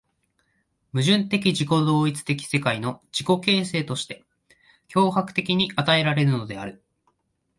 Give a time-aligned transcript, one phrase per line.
[0.95, 4.25] 矛盾的自己同一的世界の自己形成として
[4.87, 6.81] 強迫的に与えられるのである。